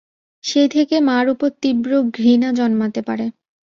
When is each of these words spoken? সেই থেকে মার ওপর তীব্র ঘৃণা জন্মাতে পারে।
সেই 0.43 0.67
থেকে 0.67 0.95
মার 1.01 1.25
ওপর 1.33 1.49
তীব্র 1.61 1.91
ঘৃণা 2.15 2.49
জন্মাতে 2.59 3.01
পারে। 3.07 3.25